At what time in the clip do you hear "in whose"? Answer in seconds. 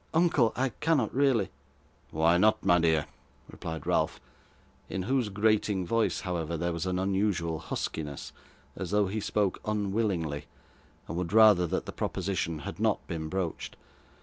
4.89-5.29